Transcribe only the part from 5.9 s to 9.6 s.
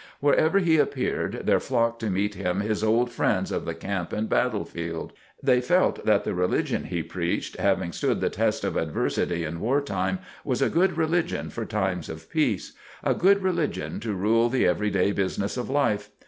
that the religion he preached, having stood the test of adversity in